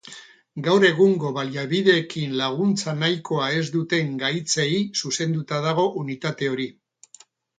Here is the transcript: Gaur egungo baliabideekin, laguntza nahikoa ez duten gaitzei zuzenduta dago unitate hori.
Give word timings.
Gaur 0.67 0.85
egungo 0.87 1.29
baliabideekin, 1.35 2.31
laguntza 2.39 2.95
nahikoa 3.03 3.51
ez 3.59 3.67
duten 3.77 4.09
gaitzei 4.25 4.75
zuzenduta 5.03 5.63
dago 5.69 5.87
unitate 6.05 6.53
hori. 6.55 6.69